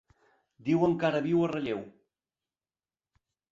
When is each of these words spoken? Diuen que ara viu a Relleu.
Diuen 0.69 0.95
que 1.03 1.07
ara 1.09 1.21
viu 1.27 1.45
a 1.45 1.51
Relleu. 1.53 1.85